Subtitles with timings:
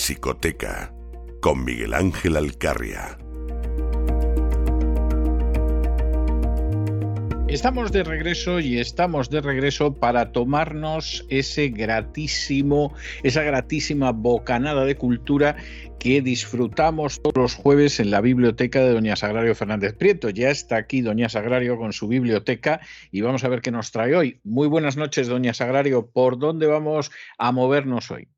[0.00, 0.94] Psicoteca
[1.42, 3.18] con Miguel Ángel Alcarria.
[7.48, 14.96] Estamos de regreso y estamos de regreso para tomarnos ese gratísimo, esa gratísima bocanada de
[14.96, 15.56] cultura
[15.98, 20.30] que disfrutamos todos los jueves en la biblioteca de Doña Sagrario Fernández Prieto.
[20.30, 24.16] Ya está aquí Doña Sagrario con su biblioteca y vamos a ver qué nos trae
[24.16, 24.40] hoy.
[24.44, 26.10] Muy buenas noches, Doña Sagrario.
[26.10, 28.28] ¿Por dónde vamos a movernos hoy?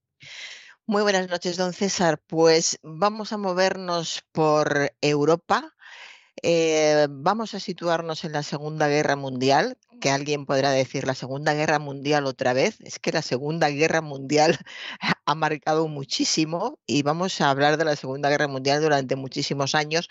[0.86, 2.20] Muy buenas noches, don César.
[2.26, 5.74] Pues vamos a movernos por Europa.
[6.40, 11.54] Eh, vamos a situarnos en la Segunda Guerra Mundial, que alguien podrá decir la Segunda
[11.54, 12.78] Guerra Mundial otra vez.
[12.80, 14.58] Es que la Segunda Guerra Mundial
[15.26, 20.08] ha marcado muchísimo y vamos a hablar de la Segunda Guerra Mundial durante muchísimos años.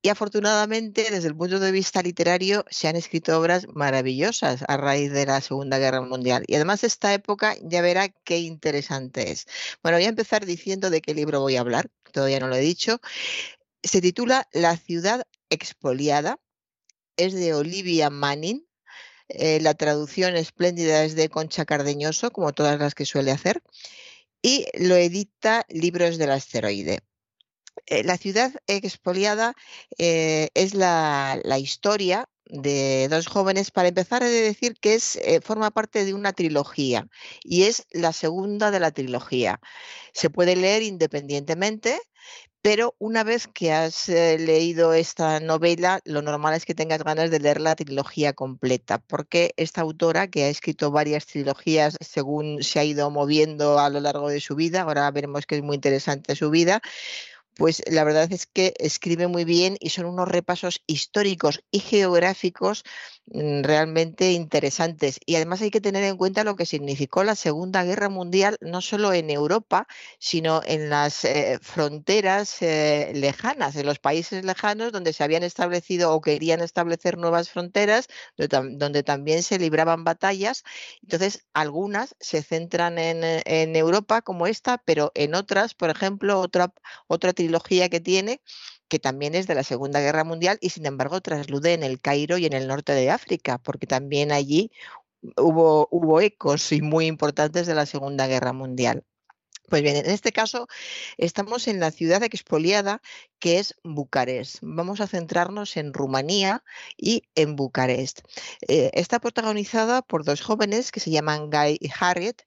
[0.00, 5.12] Y afortunadamente, desde el punto de vista literario, se han escrito obras maravillosas a raíz
[5.12, 6.44] de la Segunda Guerra Mundial.
[6.46, 9.46] Y además esta época ya verá qué interesante es.
[9.82, 12.60] Bueno, voy a empezar diciendo de qué libro voy a hablar, todavía no lo he
[12.60, 13.00] dicho.
[13.82, 16.38] Se titula La ciudad expoliada.
[17.16, 18.66] Es de Olivia Manning
[19.28, 23.62] eh, la traducción espléndida es de Concha Cardeñoso, como todas las que suele hacer,
[24.42, 27.00] y lo edita Libros del Asteroide.
[27.86, 29.54] Eh, la ciudad expoliada
[29.98, 35.70] eh, es la, historia de dos jóvenes, para empezar he de decir que es, forma
[35.70, 37.08] parte de una trilogía
[37.42, 39.60] y es la segunda de la trilogía.
[40.12, 41.98] Se puede leer independientemente,
[42.64, 47.30] pero una vez que has eh, leído esta novela, lo normal es que tengas ganas
[47.30, 52.78] de leer la trilogía completa, porque esta autora, que ha escrito varias trilogías según se
[52.80, 56.34] ha ido moviendo a lo largo de su vida, ahora veremos que es muy interesante
[56.36, 56.80] su vida,
[57.56, 62.84] pues la verdad es que escribe muy bien y son unos repasos históricos y geográficos
[63.26, 65.20] mm, realmente interesantes.
[65.24, 68.80] Y además hay que tener en cuenta lo que significó la Segunda Guerra Mundial, no
[68.80, 69.86] solo en Europa,
[70.18, 76.12] sino en las eh, fronteras eh, lejanas, en los países lejanos donde se habían establecido
[76.12, 80.64] o querían establecer nuevas fronteras, donde, también se libraban batallas.
[81.02, 86.72] Entonces, algunas se centran en, en Europa como esta, pero en otras, por ejemplo, otra,
[87.06, 88.40] otra trilogía que tiene,
[88.88, 92.38] que también es de la Segunda Guerra Mundial y sin embargo traslude en el Cairo
[92.38, 94.70] y en el norte de África, porque también allí
[95.36, 99.04] hubo, hubo ecos y muy importantes de la Segunda Guerra Mundial.
[99.68, 100.68] Pues bien, en este caso
[101.16, 103.00] estamos en la ciudad expoliada
[103.38, 104.58] que es Bucarest.
[104.62, 106.62] Vamos a centrarnos en Rumanía
[106.98, 108.20] y en Bucarest.
[108.68, 112.42] Eh, está protagonizada por dos jóvenes que se llaman Guy y Harriet.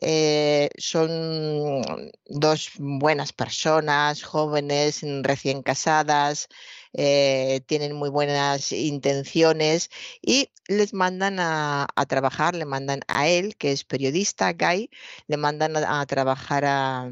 [0.00, 1.92] Eh, son
[2.26, 6.48] dos buenas personas, jóvenes, recién casadas,
[6.92, 9.90] eh, tienen muy buenas intenciones
[10.20, 14.90] y les mandan a, trabajar, le mandan a él, que es periodista, Guy,
[15.26, 17.10] le mandan a, trabajar a,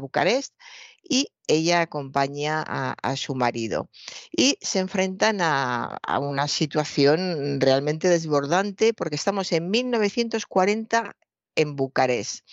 [0.00, 0.54] Bucarest
[1.02, 3.88] y ella acompaña a, su marido.
[4.30, 11.16] Y se enfrentan a, una situación realmente desbordante porque estamos en 1940
[11.56, 12.44] en Bucarest.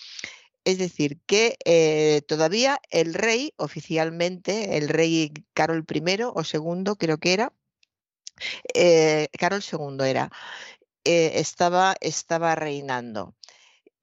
[0.66, 7.18] Es decir, que eh, todavía el rey, oficialmente, el rey Carol I o II, creo
[7.18, 7.52] que era,
[8.74, 10.30] eh, Carol II era,
[11.04, 13.36] eh, estaba, estaba reinando.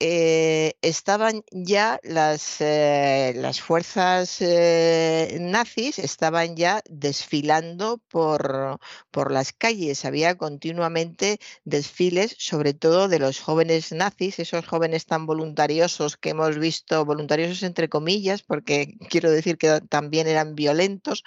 [0.06, 8.80] Eh, estaban ya las, eh, las fuerzas eh, nazis, estaban ya desfilando por,
[9.12, 10.04] por las calles.
[10.04, 16.60] Había continuamente desfiles, sobre todo de los jóvenes nazis, esos jóvenes tan voluntariosos que hemos
[16.60, 21.24] visto, voluntariosos entre comillas, porque quiero decir que también eran violentos,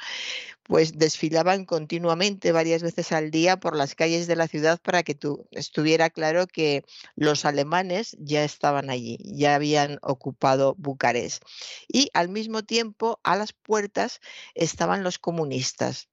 [0.67, 5.14] pues desfilaban continuamente varias veces al día por las calles de la ciudad para que
[5.14, 6.84] tú estuviera claro que
[7.14, 11.43] los alemanes ya estaban allí, ya habían ocupado Bucarest.
[11.89, 14.21] Y al mismo tiempo a las puertas
[14.55, 16.09] estaban los comunistas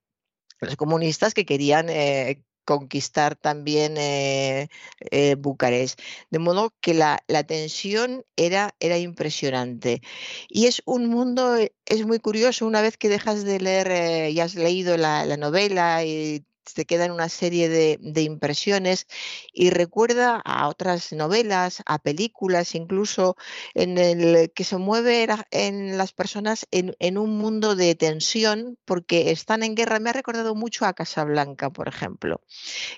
[0.64, 4.70] los comunistas que querían eh, conquistar también eh,
[5.12, 6.00] eh, Bucarest.
[6.32, 10.02] De modo que la, tensión era, era, impresionante.
[10.50, 14.56] Y es un mundo, es muy curioso, una vez que dejas de leer y has
[14.56, 19.08] leído la, la novela y te quedan una serie de, impresiones
[19.52, 23.36] y recuerda a otras novelas, a películas, incluso
[23.74, 29.64] en el que se mueve en las personas en, un mundo de tensión porque están
[29.64, 30.00] en guerra.
[30.00, 32.42] Me ha recordado mucho a Casablanca, por ejemplo.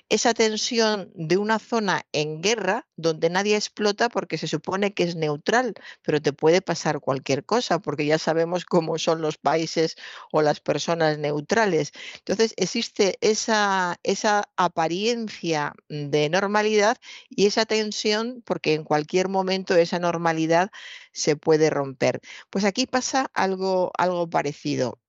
[0.08, 5.16] Esa tensión de una zona en guerra donde nadie explota porque se supone que es
[5.16, 9.96] neutral, pero te puede pasar cualquier cosa porque ya sabemos cómo son los países
[10.30, 11.92] o las personas neutrales.
[12.18, 13.55] Entonces existe esa
[14.02, 16.98] esa, apariencia de normalidad
[17.30, 20.70] y esa tensión, porque en cualquier momento esa normalidad
[21.12, 22.20] se puede romper.
[22.50, 25.00] Pues aquí pasa algo, algo parecido.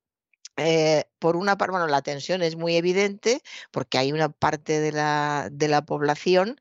[0.58, 3.42] Eh, por una parte, bueno, la tensión es muy evidente
[3.72, 6.58] porque hay una parte de la, de la población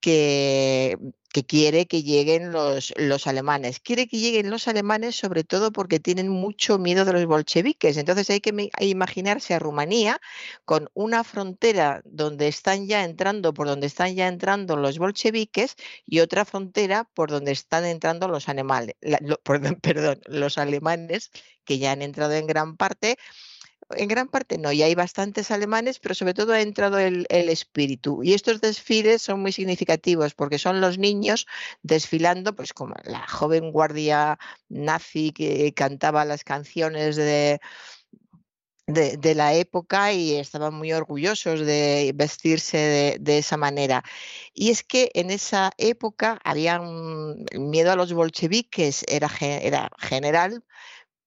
[0.00, 0.98] que
[1.34, 3.80] que quiere que lleguen los, los, alemanes.
[3.80, 7.96] Quiere que lleguen los alemanes sobre todo porque tienen mucho miedo de los bolcheviques.
[7.96, 10.20] Entonces hay que imaginarse a Rumanía
[10.64, 15.74] con una frontera donde están ya entrando, por donde están ya entrando los bolcheviques
[16.06, 18.94] y otra frontera por donde están entrando los, animales,
[19.82, 21.32] perdón, los alemanes
[21.64, 23.18] que ya han entrado en gran parte
[23.90, 28.22] en gran parte no, y hay bastantes alemanes, pero sobre todo ha entrado el, espíritu.
[28.22, 31.46] Y estos desfiles son muy significativos porque son los niños
[31.82, 34.38] desfilando, pues como la joven guardia
[34.68, 37.60] nazi que cantaba las canciones de,
[38.86, 44.04] de, la época y estaban muy orgullosos de vestirse de, esa manera.
[44.54, 50.64] Y es que en esa época había un, miedo a los bolcheviques, era, era general,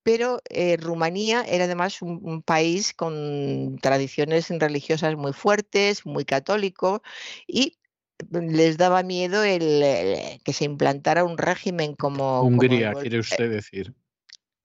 [0.08, 7.02] pero eh, Rumanía era además un, país con tradiciones religiosas muy fuertes, muy católico,
[7.46, 7.78] y
[8.32, 12.42] les daba miedo el, que se implantara un régimen como...
[12.42, 13.96] Hungría, quiere usted decir.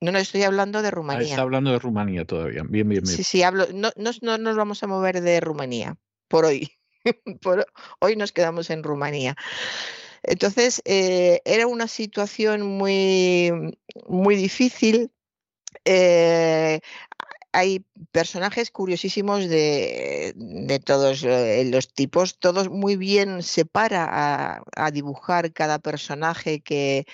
[0.01, 1.31] No, no, estoy hablando de Ah, Rumanía.
[1.31, 2.63] está hablando de Rumanía todavía.
[2.63, 3.07] Bien, bien, bien.
[3.07, 3.67] Sí, sí, hablo.
[3.75, 5.97] No, no, nos vamos a mover de Rumanía
[6.29, 6.71] por hoy.
[7.43, 7.67] por,
[7.99, 9.35] hoy nos quedamos en Rumanía.
[10.23, 15.11] Entonces, eh, era una situación muy, muy difícil
[15.85, 16.81] Eh,
[17.53, 20.35] hay personajes curiosísimos de,
[20.85, 27.07] todos eh, los tipos, todos muy bien se para a, dibujar cada personaje que,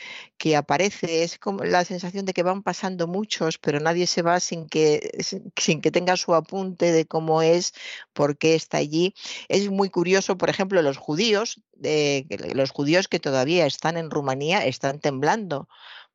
[0.57, 1.25] aparece.
[1.25, 5.11] Es como la sensación de que van pasando muchos, pero nadie se va sin que,
[5.57, 7.75] sin que tenga su apunte de cómo es,
[8.13, 9.15] por qué está allí.
[9.49, 14.65] Es muy curioso, por ejemplo, los judíos, de, los judíos que todavía están en Rumanía
[14.65, 15.69] están temblando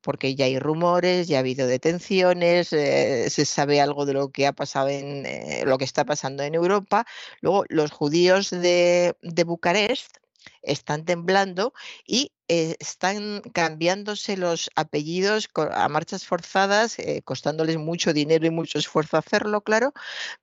[0.04, 4.46] porque ya hay rumores, ya ha habido detenciones, eh, se sabe algo de lo que
[4.46, 7.06] ha pasado en eh, lo que está pasando en Europa.
[7.40, 10.18] Luego, los judíos de, Bucarest
[10.64, 11.72] están temblando
[12.06, 19.16] y eh, están cambiándose los apellidos a marchas forzadas, costándoles mucho dinero y mucho esfuerzo
[19.16, 19.92] hacerlo, claro,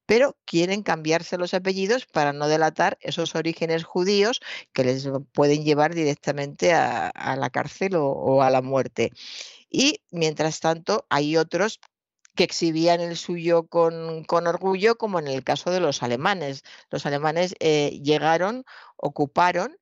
[0.06, 4.42] pero quieren cambiarse los apellidos para no delatar esos orígenes judíos
[4.74, 9.12] que les pueden llevar directamente a, la cárcel o a la muerte.
[9.72, 11.80] Y mientras tanto, hay otros
[12.36, 16.64] que exhibían el suyo con, orgullo, como en el caso de los alemanes.
[16.90, 18.66] Los alemanes eh, llegaron,
[18.98, 19.78] ocuparon,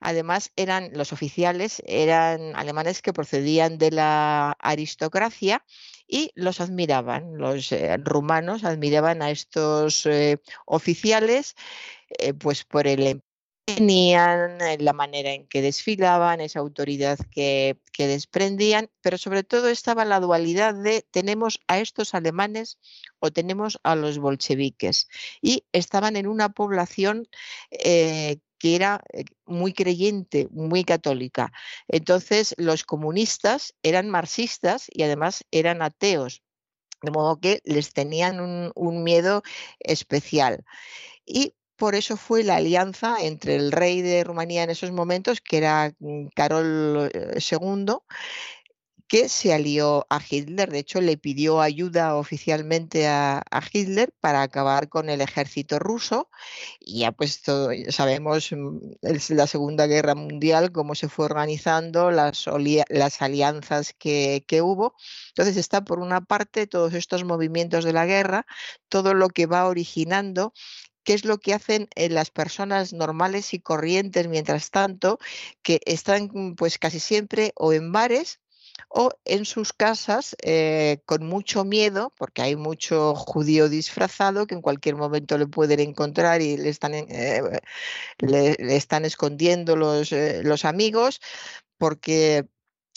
[0.00, 5.64] además eran los oficiales, eran alemanes que procedían de la aristocracia
[6.08, 7.38] y los admiraban.
[7.38, 11.54] Los eh, rumanos admiraban a estos eh, oficiales
[12.38, 13.22] pues por el
[13.64, 20.04] tenían, eh, la manera en que desfilaban, esa autoridad que, desprendían, pero sobre todo estaba
[20.04, 22.78] la dualidad de tenemos a estos alemanes
[23.20, 25.08] o tenemos a los bolcheviques.
[25.40, 27.28] Y estaban en una población
[27.70, 31.52] eh, que era eh, muy creyente, muy católica.
[31.88, 36.42] Entonces los comunistas eran marxistas y además eran ateos.
[37.02, 39.42] De modo que les tenían un, un miedo
[39.80, 40.64] especial.
[41.26, 45.56] Y por eso fue la alianza entre el rey de Rumanía en esos momentos, que
[45.56, 47.96] era mm, Carol II, eh,
[49.08, 50.70] que se alió a Hitler.
[50.70, 56.30] De hecho, le pidió ayuda oficialmente a, Hitler para acabar con el ejército ruso.
[56.78, 57.42] Y ya pues
[57.88, 58.76] sabemos mm,
[59.30, 62.44] la Segunda Guerra Mundial, cómo se fue organizando, las,
[62.90, 64.94] las alianzas que, que hubo.
[65.30, 68.46] Entonces está por una parte todos estos movimientos de la guerra,
[68.88, 70.52] todo lo que va originando
[71.04, 75.18] qué es lo que hacen eh, las personas normales y corrientes mientras tanto,
[75.62, 78.40] que están mm, pues casi siempre o en bares
[78.88, 84.62] o en sus casas eh, con mucho miedo, porque hay mucho judío disfrazado que en
[84.62, 87.42] cualquier momento le pueden encontrar y le están, eh,
[88.18, 91.20] le, están escondiendo los, los amigos,
[91.78, 92.46] porque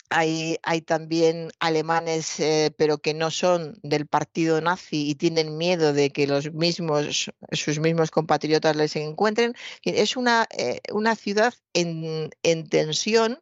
[0.09, 6.11] hay, también alemanes, eh, pero que no son del partido nazi y tienen miedo de
[6.11, 9.55] que los mismos, sus mismos compatriotas les encuentren.
[9.83, 13.39] Es una, eh, una ciudad en, en tensión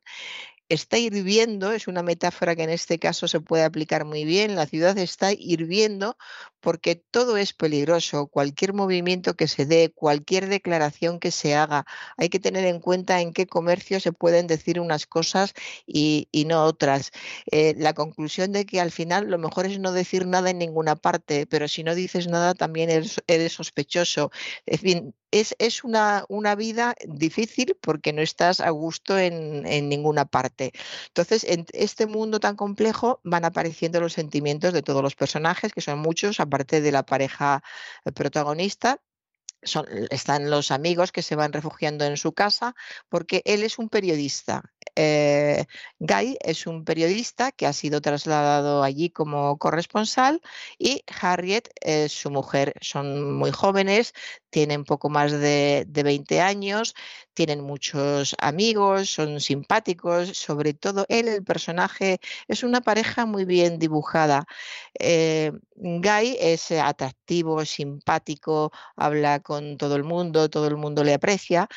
[0.69, 4.65] está hirviendo, es una metáfora que en este caso se puede aplicar muy bien, la
[4.65, 6.17] ciudad está hirviendo
[6.59, 11.85] porque todo es peligroso, cualquier movimiento que se dé, cualquier declaración que se haga,
[12.17, 15.53] hay que tener en cuenta en qué comercio se pueden decir unas cosas
[15.85, 17.11] y, no otras.
[17.51, 20.95] Eh, la conclusión de que al final lo mejor es no decir nada en ninguna
[20.95, 24.31] parte, pero si no dices nada también eres, sospechoso.
[24.65, 30.71] En es, una, una, vida difícil porque no estás a gusto en, en, ninguna parte.
[31.07, 35.81] Entonces, en este mundo tan complejo van apareciendo los sentimientos de todos los personajes, que
[35.81, 37.63] son muchos, parte de la pareja
[38.05, 39.01] eh, protagonista,
[39.63, 42.75] son, están los amigos que se van refugiando en su casa
[43.09, 44.72] porque él es un periodista.
[44.95, 45.65] Eh,
[45.99, 50.41] Guy es un periodista que ha sido trasladado allí como corresponsal
[50.77, 52.73] y Harriet es su mujer.
[52.81, 54.13] Son muy jóvenes,
[54.49, 56.93] tienen poco más de, de 20 años,
[57.33, 63.79] tienen muchos amigos, son simpáticos, sobre todo él, el personaje, es una pareja muy bien
[63.79, 64.45] dibujada.
[64.99, 71.67] Eh, Guy es atractivo, simpático, habla con todo el mundo, todo el mundo le aprecia.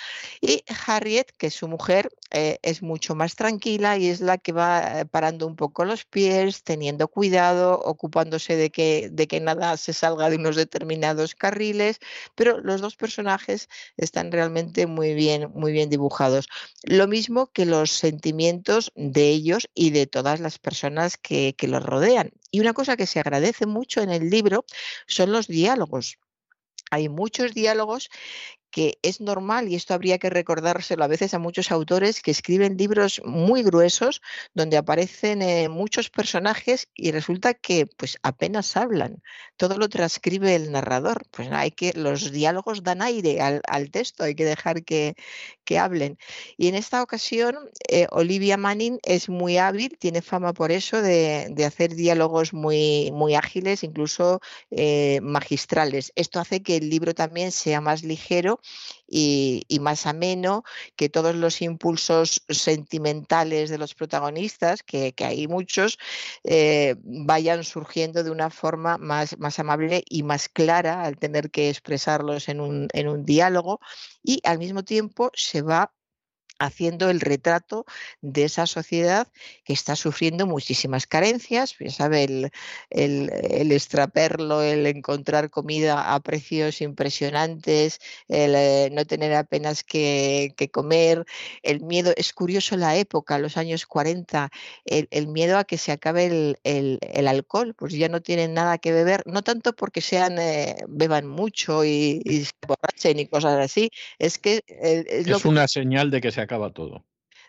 [0.41, 4.53] Y Harriet, que es su mujer, eh, es mucho más tranquila y es la que
[4.53, 9.77] va eh, parando un poco los pies, teniendo cuidado, ocupándose de que, de que nada
[9.77, 11.99] se salga de unos determinados carriles,
[12.35, 16.49] pero los dos personajes están realmente muy bien muy bien dibujados.
[16.83, 21.83] Lo mismo que los sentimientos de ellos y de todas las personas que, que los
[21.83, 22.33] rodean.
[22.51, 24.65] Y una cosa que se agradece mucho en el libro
[25.07, 26.19] son los diálogos.
[26.91, 28.09] Hay muchos diálogos
[28.77, 32.77] que es normal, y esto habría que recordárselo a veces a muchos autores que escriben
[32.77, 34.21] libros muy gruesos
[34.53, 39.23] donde aparecen eh, muchos personajes y resulta que pues apenas hablan.
[39.57, 41.23] Todo lo transcribe el narrador.
[41.31, 45.15] Pues hay que, los diálogos dan aire al, texto, hay que dejar que,
[45.65, 46.19] que, hablen.
[46.59, 47.57] Y en esta ocasión,
[47.89, 53.11] eh, Olivia Manning es muy hábil, tiene fama por eso de, de hacer diálogos muy,
[53.13, 54.41] muy ágiles, incluso
[54.71, 56.13] eh, magistrales.
[56.15, 58.61] Esto hace que el libro también sea más ligero
[59.09, 60.65] y, más ameno,
[60.97, 65.99] que todos los impulsos sentimentales de los protagonistas, que, hay muchos,
[66.45, 71.71] eh, vayan surgiendo de una forma más, más amable y más clara al tener que
[71.71, 73.81] expresarlos en un, en un diálogo
[74.23, 75.93] y al mismo tiempo se va
[76.59, 77.85] haciendo el retrato
[78.21, 79.29] de esa sociedad
[79.65, 82.51] que está sufriendo muchísimas carencias, ya sabe, el,
[82.91, 91.25] el, extraperlo, el encontrar comida a precios impresionantes, el eh, no tener apenas que, comer,
[91.63, 94.51] el miedo, es curioso la época, los años 40,
[94.85, 99.23] el, miedo a que se acabe el, alcohol, pues ya no tienen nada que beber,
[99.27, 104.63] no tanto porque sean, eh, beban mucho y, se borrachen y cosas así, es que...
[104.67, 107.07] es, es una señal de que se acaba todo.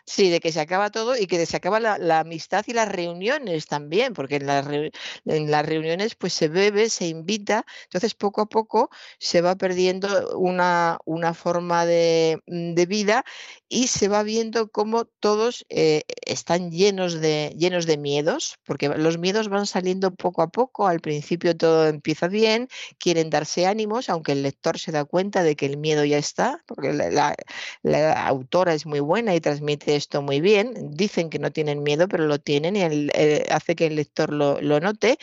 [0.08, 3.66] Sí, de que se acaba todo y que se acaba la, amistad y las reuniones
[3.66, 8.46] también, porque en las, en las, reuniones pues se bebe, se invita, entonces poco a
[8.46, 8.88] poco
[9.18, 13.24] se va perdiendo una, una forma de, mm, de, vida
[13.68, 19.18] y se va viendo cómo todos eh, están llenos de, llenos de miedos, porque los
[19.18, 24.32] miedos van saliendo poco a poco, al principio todo empieza bien, quieren darse ánimos, aunque
[24.32, 27.34] el lector se da cuenta de que el miedo ya está, porque la,
[27.82, 30.74] la autora es muy buena y transmite esto muy bien.
[30.96, 32.80] Dicen que no tienen miedo, pero lo tienen y
[33.14, 35.18] eh, hace que el lector lo, note.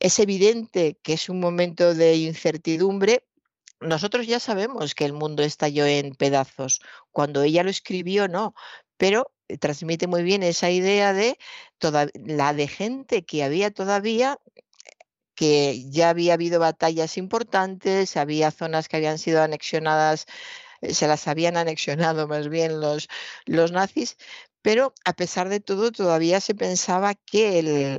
[0.00, 3.24] Es evidente que es un momento de incertidumbre,
[3.80, 6.80] nosotros ya sabemos que el mundo estalló en pedazos.
[7.12, 8.54] Cuando ella lo escribió, no,
[8.96, 9.30] pero
[9.60, 11.38] transmite muy bien esa idea de
[12.14, 14.38] la de gente que había todavía
[15.34, 20.26] que ya había habido batallas importantes, había zonas que habían sido anexionadas
[20.92, 23.08] se las habían anexionado más bien los,
[23.46, 24.16] los nazis,
[24.64, 27.58] pero a pesar de todo todavía se pensaba que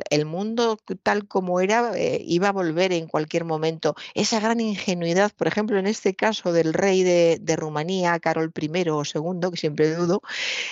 [0.10, 3.94] el, mundo tal como era eh, iba a volver en cualquier momento.
[4.16, 9.04] Esa gran ingenuidad, por ejemplo, en este caso del rey de, Rumanía, Carol I o
[9.04, 10.24] II, que siempre dudo,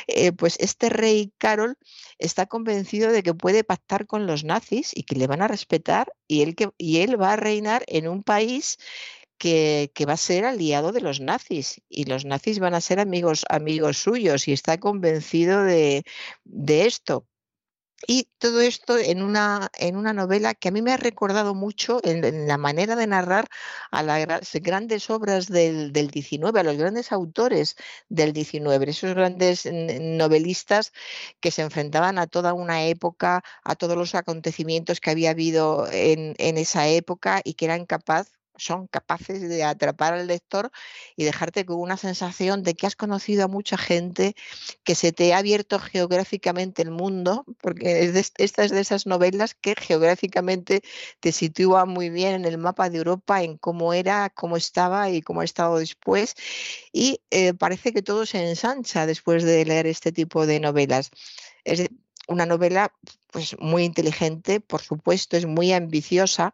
[0.07, 1.77] eh, pues este rey Carol
[2.17, 6.11] está convencido de que puede pactar con los nazis y que le van a respetar
[6.27, 8.79] y él, que, y él va a reinar en un país
[9.43, 13.45] que, va a ser aliado de los nazis y los nazis van a ser amigos,
[13.49, 16.03] amigos suyos y está convencido de,
[16.45, 17.27] esto.
[18.07, 21.99] Y todo esto en una, en una novela que a mí me ha recordado mucho
[22.03, 23.47] en, la manera de narrar
[23.91, 27.75] a las grandes obras del, del, 19, a los grandes autores
[28.09, 30.91] del 19, esos grandes novelistas
[31.41, 36.35] que se enfrentaban a toda una época, a todos los acontecimientos que había habido en,
[36.37, 40.71] en esa época y que eran capaces son capaces de atrapar al lector
[41.15, 44.35] y dejarte con una sensación de que has conocido a mucha gente,
[44.83, 49.75] que se te ha abierto geográficamente el mundo, porque esta es de esas novelas que
[49.75, 50.81] geográficamente
[51.19, 55.21] te sitúa muy bien en el mapa de Europa, en cómo era, cómo estaba y
[55.21, 56.35] cómo ha estado después.
[56.91, 61.11] Y eh, parece que todo se ensancha después de leer este tipo de novelas.
[61.63, 61.89] Es
[62.27, 62.93] una novela
[63.31, 66.53] pues, muy inteligente, por supuesto, es muy ambiciosa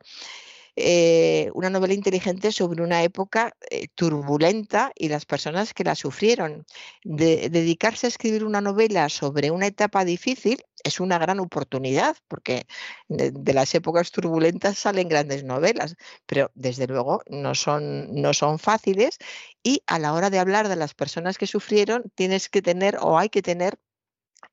[0.81, 6.65] eh, una novela inteligente sobre una época eh, turbulenta y las personas que la sufrieron.
[7.03, 12.65] dedicarse a escribir una novela sobre una etapa difícil es una gran oportunidad, porque
[13.07, 19.17] de, las épocas turbulentas salen grandes novelas, pero desde luego no son, no son fáciles
[19.63, 23.17] y a la hora de hablar de las personas que sufrieron tienes que tener o
[23.19, 23.77] hay que tener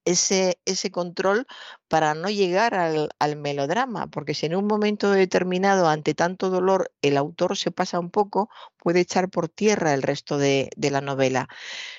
[0.04, 1.46] ese, ese control
[1.88, 7.16] para no llegar al, melodrama, porque si en un momento determinado, ante tanto dolor, el
[7.16, 11.48] autor se pasa un poco, puede echar por tierra el resto de, la novela.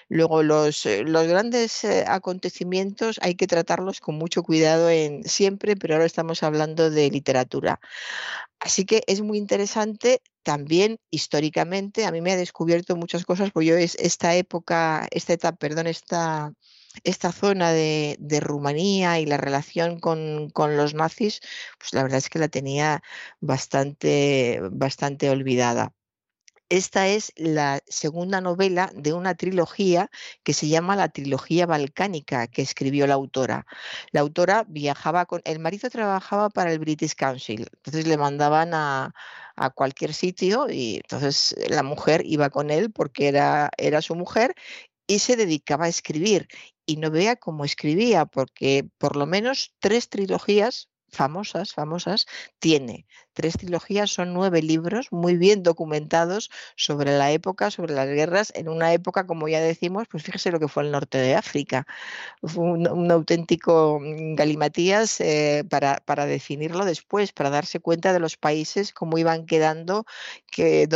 [0.09, 5.75] Luego, los, eh, los grandes eh, acontecimientos hay que tratarlos con mucho cuidado en siempre,
[5.75, 7.79] pero ahora estamos hablando de literatura.
[8.59, 13.67] Así que es muy interesante también históricamente, a mí me ha descubierto muchas cosas, porque
[13.67, 16.53] yo es esta época, esta etapa, perdón, esta
[17.03, 21.41] esta zona de, Rumanía y la relación con, los nazis,
[21.77, 23.01] pues la verdad es que la tenía
[23.39, 25.93] bastante, bastante olvidada.
[26.69, 30.09] Esta es la segunda novela de una trilogía
[30.43, 33.65] que se llama la trilogía balcánica que escribió la autora.
[34.11, 39.13] La autora viajaba con, el marido trabajaba para el British Council, entonces le mandaban a,
[39.75, 44.53] cualquier sitio y entonces la mujer iba con él porque era su mujer
[45.07, 46.47] y se dedicaba a escribir.
[46.87, 52.25] Y no vea cómo escribía, porque por lo menos tres trilogías famosas, famosas,
[52.59, 53.07] tiene.
[53.33, 58.67] Tres trilogías, son nueve libros muy bien documentados sobre la época, sobre las guerras, en
[58.69, 61.85] una época, como ya decimos, pues fíjese lo que fue el norte de África.
[62.43, 68.37] Fue un, auténtico mm, galimatías eh, para, para, definirlo después, para darse cuenta de los
[68.37, 70.05] países, cómo iban quedando,
[70.51, 70.87] que,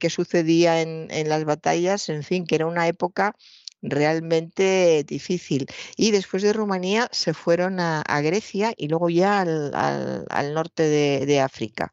[0.00, 3.36] qué sucedía en, en las batallas, en fin, que era una época
[3.82, 5.66] realmente difícil.
[5.96, 11.92] Y después de Rumanía se fueron a, Grecia y luego ya al, norte de, África.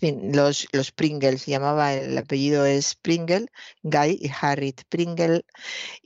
[0.00, 3.46] los, los Pringle, se llamaba, el apellido es Pringle,
[3.82, 5.44] Guy y Harriet Pringle,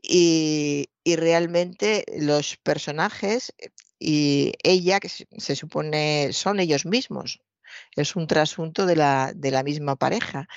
[0.03, 3.53] y, realmente los personajes
[3.99, 7.41] y ella, que se, supone son ellos mismos,
[7.97, 10.49] es un trasunto de la, de la misma pareja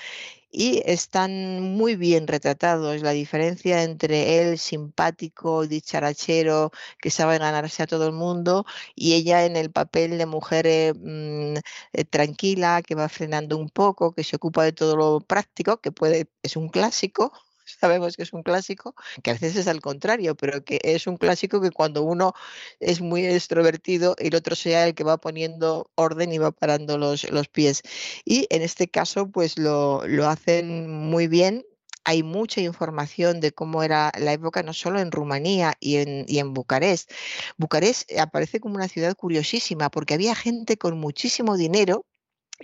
[0.58, 3.02] y están muy bien retratados.
[3.02, 8.66] La diferencia entre él simpático, dicharachero, que sabe ganarse a todo el mundo,
[8.96, 11.58] y ella en el papel de mujer eh, mm,
[11.94, 15.92] eh, tranquila, que va frenando un poco, que se ocupa de todo lo práctico, que
[15.92, 17.34] puede, es un clásico,
[17.66, 21.18] sabemos que es un clásico, que a veces es al contrario, pero que es un
[21.18, 22.34] clásico que cuando uno
[22.80, 27.30] es muy extrovertido, el otro sea el que va poniendo orden y va parando los,
[27.32, 27.82] los pies.
[28.26, 31.66] Y en este caso, pues lo, lo hacen muy bien,
[32.06, 36.40] hay mucha información de cómo era la época, no solo en Rumanía y en, y
[36.40, 37.12] en, Bucarest.
[37.58, 42.06] Bucarest aparece como una ciudad curiosísima porque había gente con muchísimo dinero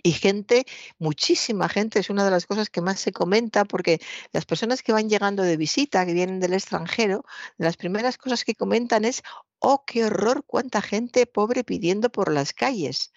[0.04, 0.66] y gente,
[1.00, 4.00] muchísima gente, es una de las cosas que más se comenta porque
[4.32, 7.24] las personas que van llegando de visita, que vienen del extranjero,
[7.58, 9.24] las primeras cosas que comentan es,
[9.62, 13.14] oh, qué horror, cuánta gente pobre pidiendo por las calles.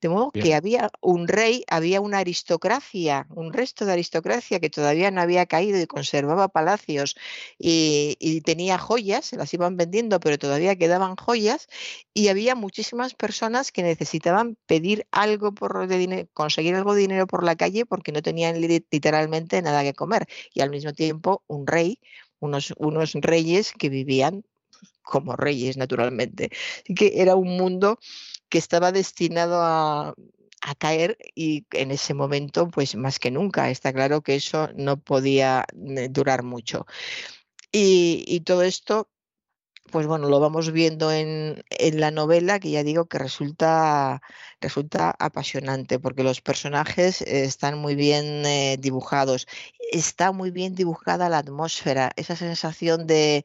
[0.00, 5.10] De modo que había un rey, había una aristocracia, un resto de aristocracia que todavía
[5.10, 7.16] no había caído y conservaba palacios
[7.58, 11.68] y, tenía joyas, se las iban vendiendo, pero todavía quedaban joyas
[12.14, 17.26] y había muchísimas personas que necesitaban pedir algo por de dinero, conseguir algo de dinero
[17.26, 21.66] por la calle porque no tenían literalmente nada que comer y al mismo tiempo un
[21.66, 21.98] rey
[22.40, 24.44] unos, unos, reyes que vivían
[25.02, 26.50] como reyes, naturalmente.
[26.84, 27.98] Así que era un mundo
[28.48, 30.14] que estaba destinado a,
[30.78, 35.64] caer y en ese momento, pues más que nunca, está claro que eso no podía
[35.96, 36.86] eh, durar mucho.
[37.72, 39.08] Y, todo esto,
[39.90, 41.62] pues bueno, lo vamos viendo en,
[41.94, 44.20] la novela, que ya digo que resulta,
[45.18, 49.46] apasionante, porque los personajes están muy bien eh, dibujados,
[49.92, 53.44] está muy bien dibujada la atmósfera, esa sensación de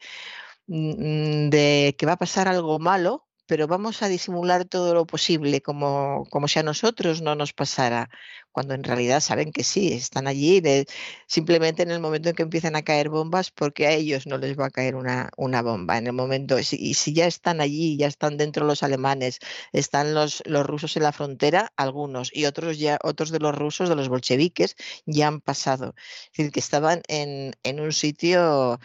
[0.68, 6.26] de que va a pasar algo malo, pero vamos a disimular todo lo posible como,
[6.30, 8.10] como si a nosotros no nos pasara,
[8.52, 10.62] cuando en realidad saben que sí, están allí,
[11.28, 14.58] simplemente en el momento en que empiezan a caer bombas, porque a ellos no les
[14.58, 15.98] va a caer una, una bomba.
[15.98, 19.40] En el momento, y si ya están allí, ya están dentro los alemanes,
[19.72, 23.90] están los, los rusos en la frontera, algunos, y otros ya, otros de los rusos,
[23.90, 25.96] de los bolcheviques, ya han pasado.
[26.32, 28.80] Es decir, que estaban en, en un sitio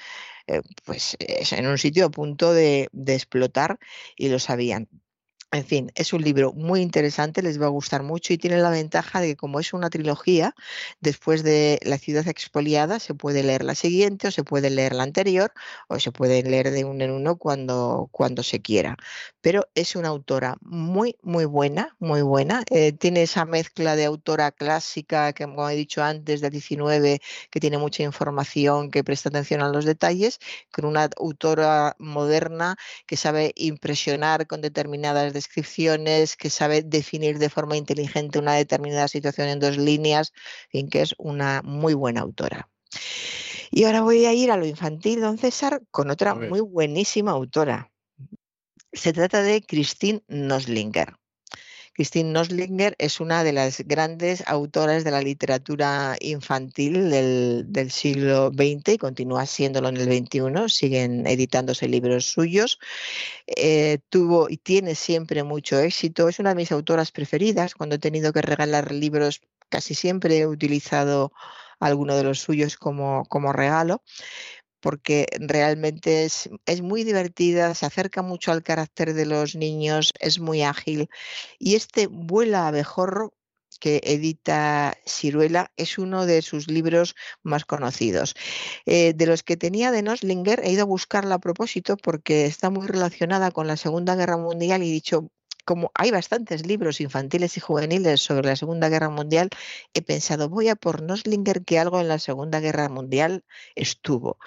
[0.49, 1.17] eh, pues
[1.53, 3.79] en un sitio a punto de explotar
[4.17, 4.89] y lo sabían.
[5.51, 8.69] En fin, es un libro muy interesante, les va a gustar mucho y tiene la
[8.69, 10.55] ventaja de que como es una trilogía,
[11.01, 15.05] después de La ciudad expoliada se puede leer la siguiente o se puede leer la
[15.05, 15.51] anterior
[15.89, 18.99] o se puede leer de uno en uno cuando, cuando se quiera.
[19.41, 22.63] Pero es una autora muy, muy buena, muy buena.
[22.71, 27.61] Eh, tiene esa mezcla de autora clásica, que como he dicho antes, del 19, que
[27.61, 33.53] tiene mucha información, que presta atención a los detalles, con una autora moderna que sabe
[33.57, 39.77] impresionar con determinadas descripciones, que sabe definir de forma inteligente una determinada situación en dos
[39.77, 40.33] líneas,
[40.73, 42.69] en que es una muy buena autora.
[43.71, 47.91] Y ahora voy a ir a lo infantil, don César, con otra muy buenísima autora.
[48.93, 51.15] Se trata de Christine Noslinger.
[51.99, 58.93] Christine Noslinger es una de las grandes autoras de la literatura infantil del, siglo XX
[58.93, 60.69] y continúa siéndolo en el XXI.
[60.69, 62.79] Siguen editándose libros suyos.
[63.49, 66.29] Eh, tuvo y tiene siempre mucho éxito.
[66.29, 67.75] Es una de mis autoras preferidas.
[67.75, 71.33] Cuando he tenido que regalar libros, casi siempre he utilizado
[71.81, 74.03] alguno de los suyos como, como regalo
[74.89, 80.41] porque realmente es, es, muy divertida, se acerca mucho al carácter de los niños, es
[80.41, 81.11] muy ágil.
[81.59, 83.35] Y este vuela abejorro
[83.81, 88.35] que edita Ciruela, es uno de sus libros más conocidos.
[88.87, 92.71] Eh, de los que tenía de Noslinger, he ido a buscarla a propósito porque está
[92.71, 95.31] muy relacionada con la Segunda Guerra Mundial y he dicho,
[95.69, 99.51] como hay bastantes libros infantiles y juveniles sobre la Segunda Guerra Mundial,
[99.93, 104.39] he pensado, voy a por Noslinger que algo en la Segunda Guerra Mundial estuvo.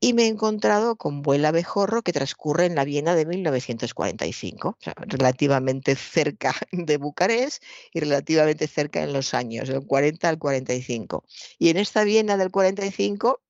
[0.00, 5.96] Y me he encontrado con Vuela Bejorro que transcurre en la Viena de 1945, relativamente
[5.96, 7.62] cerca de Bucarest
[7.94, 11.24] y relativamente cerca en los años, del 40 al 45.
[11.58, 13.40] Y en esta Viena del 45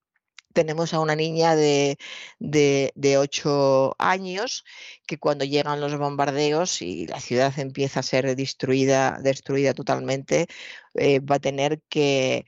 [0.53, 1.99] tenemos a una niña de,
[2.39, 4.65] de, 8 años
[5.07, 10.47] que cuando llegan los bombardeos y la ciudad empieza a ser destruida, destruida totalmente,
[10.95, 12.47] eh, va a tener que,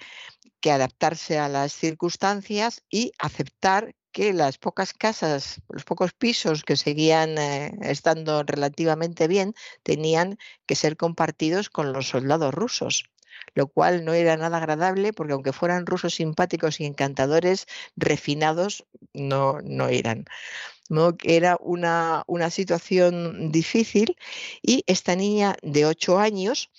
[0.64, 7.36] adaptarse a las circunstancias y aceptar que las pocas casas, los pocos pisos que seguían
[7.36, 13.12] eh, estando relativamente bien, tenían que ser compartidos con los soldados rusos
[13.54, 17.66] lo cual no era nada agradable porque aunque fueran rusos simpáticos y encantadores,
[17.96, 20.24] refinados no, no eran.
[20.88, 21.16] ¿no?
[21.24, 24.16] Era una, una situación difícil
[24.62, 26.70] y esta niña de ocho años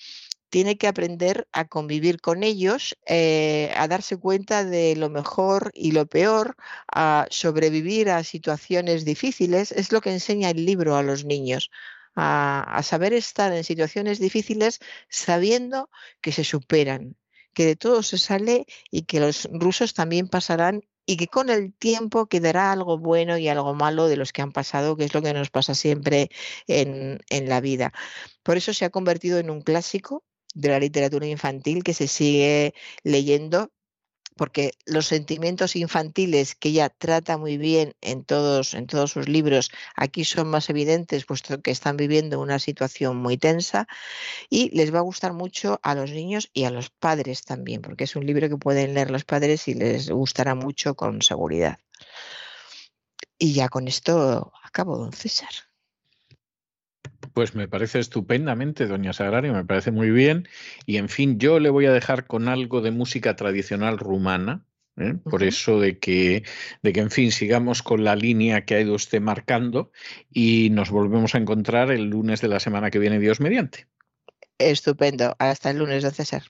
[0.54, 5.94] tiene que aprender a convivir con ellos, eh, a darse cuenta de lo mejor y
[5.94, 6.56] lo peor,
[6.94, 9.72] a sobrevivir a situaciones difíciles.
[9.72, 11.72] Es lo que enseña el libro a los niños
[12.16, 15.90] a, saber estar en situaciones difíciles sabiendo
[16.22, 17.18] que se superan,
[17.54, 21.74] que de todo se sale y que los rusos también pasarán y que con el
[21.74, 25.22] tiempo quedará algo bueno y algo malo de los que han pasado, que es lo
[25.22, 26.30] que nos pasa siempre
[26.68, 27.92] en, en, la vida.
[28.42, 30.24] Por eso se ha convertido en un clásico
[30.54, 32.74] de la literatura infantil que se sigue
[33.04, 33.72] leyendo
[34.36, 39.72] porque los sentimientos infantiles que ella trata muy bien en todos, en todos sus libros,
[39.96, 43.88] aquí son más evidentes, puesto que están viviendo una situación muy tensa
[44.50, 48.06] y les va a gustar mucho a los niños y a los padres también, porque
[48.06, 51.80] es un libro que pueden leer los padres y les gustará mucho con seguridad.
[53.38, 55.73] Y ya con esto acabo, don César.
[57.34, 60.48] Pues me parece estupendamente, doña Sagrario, me parece muy bien.
[60.86, 64.66] Y en fin, yo le voy a dejar con algo de música tradicional rumana,
[64.98, 65.16] ¿eh?
[65.24, 66.44] por eso de que,
[66.84, 69.92] de que, en fin, sigamos con la línea que ha ido usted marcando
[70.32, 73.88] y nos volvemos a encontrar el lunes de la semana que viene, Dios mediante.
[74.60, 75.36] Estupendo.
[75.40, 76.44] Hasta el lunes, don César.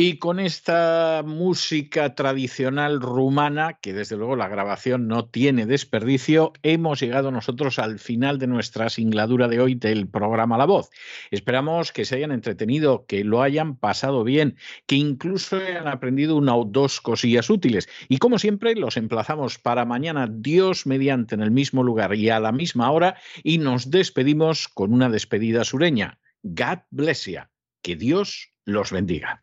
[0.00, 7.00] Y con esta música tradicional rumana, que desde luego la grabación no tiene desperdicio, hemos
[7.00, 10.90] llegado nosotros al final de nuestra singladura de hoy del programa La Voz.
[11.32, 14.56] Esperamos que se hayan entretenido, que lo hayan pasado bien,
[14.86, 17.88] que incluso hayan aprendido una o dos cosillas útiles.
[18.08, 22.38] Y como siempre, los emplazamos para mañana, Dios mediante, en el mismo lugar y a
[22.38, 26.20] la misma hora, y nos despedimos con una despedida sureña.
[26.44, 27.40] God bless you.
[27.82, 29.42] Que Dios los bendiga.